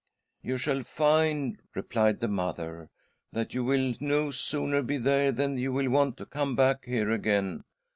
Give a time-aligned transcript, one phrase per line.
[0.41, 2.89] "You shall find," replied' the mother,
[3.33, 7.11] "that you will no sooner be there than you will want to come back here
[7.11, 7.63] again